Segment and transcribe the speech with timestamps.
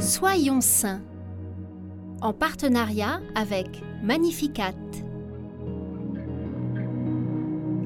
[0.00, 1.02] Soyons saints
[2.22, 4.74] en partenariat avec Magnificat.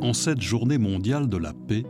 [0.00, 1.84] En cette journée mondiale de la paix,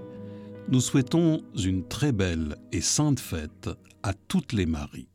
[0.68, 3.68] nous souhaitons une très belle et sainte fête
[4.02, 5.10] à toutes les Maries.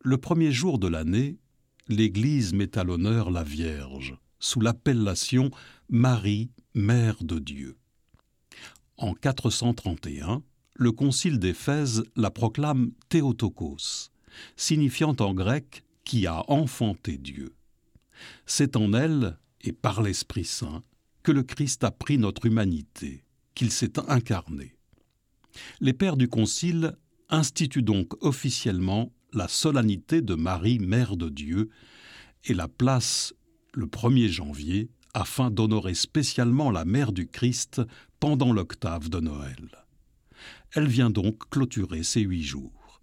[0.00, 1.38] Le premier jour de l'année,
[1.86, 5.52] l'Église met à l'honneur la Vierge sous l'appellation
[5.88, 7.76] Marie, Mère de Dieu.
[8.96, 10.42] En 431,
[10.76, 14.10] le Concile d'Éphèse la proclame Théotokos,
[14.56, 17.54] signifiant en grec qui a enfanté Dieu.
[18.44, 20.82] C'est en elle et par l'Esprit Saint
[21.22, 23.24] que le Christ a pris notre humanité,
[23.54, 24.76] qu'il s'est incarné.
[25.80, 26.96] Les pères du Concile
[27.30, 31.70] instituent donc officiellement la solennité de Marie, Mère de Dieu,
[32.44, 33.32] et la place
[33.72, 37.80] le 1er janvier afin d'honorer spécialement la Mère du Christ
[38.18, 39.83] pendant l'octave de Noël.
[40.74, 43.00] Elle vient donc clôturer ces huit jours.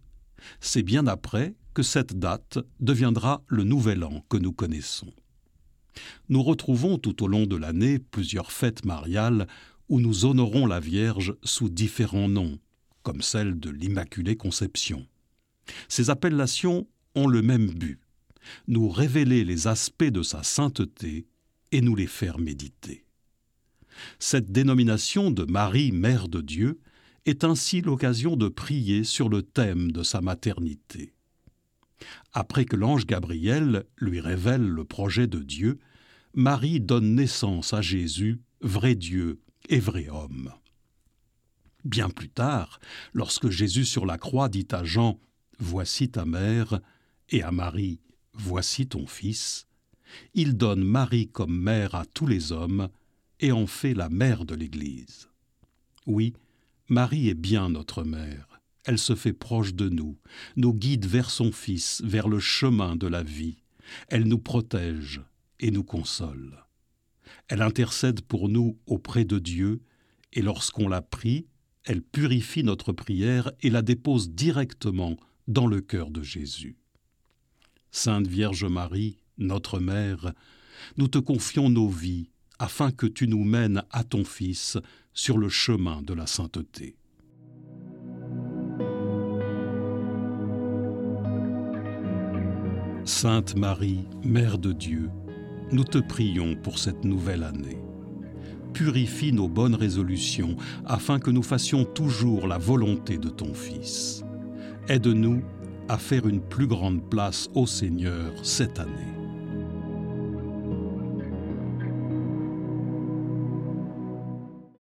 [0.59, 5.14] C'est bien après que cette date deviendra le nouvel an que nous connaissons.
[6.30, 9.47] Nous retrouvons tout au long de l'année plusieurs fêtes mariales
[9.88, 12.59] où nous honorons la Vierge sous différents noms,
[13.03, 15.08] comme celle de l'Immaculée Conception.
[15.88, 17.99] Ces appellations ont le même but,
[18.67, 21.25] nous révéler les aspects de sa sainteté
[21.72, 23.05] et nous les faire méditer.
[24.19, 26.80] Cette dénomination de Marie, Mère de Dieu,
[27.25, 31.14] est ainsi l'occasion de prier sur le thème de sa maternité.
[32.33, 35.80] Après que l'ange Gabriel lui révèle le projet de Dieu,
[36.33, 40.52] Marie donne naissance à Jésus, vrai Dieu et vrai homme.
[41.83, 42.80] Bien plus tard,
[43.14, 45.19] lorsque Jésus sur la croix dit à Jean
[45.59, 46.80] Voici ta mère,
[47.30, 47.99] et à Marie
[48.33, 49.67] Voici ton fils,
[50.33, 52.89] il donne Marie comme mère à tous les hommes
[53.39, 55.30] et en fait la mère de l'Église.
[56.05, 56.33] Oui,
[56.92, 58.59] Marie est bien notre mère.
[58.84, 60.17] Elle se fait proche de nous,
[60.58, 63.64] nous guide vers son Fils, vers le chemin de la vie.
[64.09, 65.21] Elle nous protège
[65.61, 66.65] et nous console.
[67.48, 69.80] Elle intercède pour nous auprès de Dieu,
[70.33, 71.48] et lorsqu'on la prie,
[71.86, 75.15] elle purifie notre prière et la dépose directement
[75.48, 76.76] dans le cœur de Jésus.
[77.92, 80.33] Sainte Vierge Marie, notre Mère,
[80.98, 84.77] nous te confions nos vies afin que tu nous mènes à ton Fils
[85.14, 86.95] sur le chemin de la sainteté.
[93.04, 95.10] Sainte Marie, Mère de Dieu,
[95.71, 97.80] nous te prions pour cette nouvelle année.
[98.73, 100.55] Purifie nos bonnes résolutions
[100.86, 104.23] afin que nous fassions toujours la volonté de ton Fils.
[104.88, 105.44] Aide-nous
[105.89, 109.20] à faire une plus grande place au Seigneur cette année.